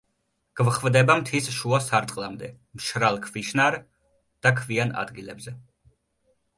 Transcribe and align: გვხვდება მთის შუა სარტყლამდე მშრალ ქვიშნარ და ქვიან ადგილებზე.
გვხვდება 0.61 1.15
მთის 1.19 1.49
შუა 1.57 1.81
სარტყლამდე 1.89 2.51
მშრალ 2.81 3.23
ქვიშნარ 3.29 3.81
და 4.47 4.57
ქვიან 4.63 4.99
ადგილებზე. 5.07 5.59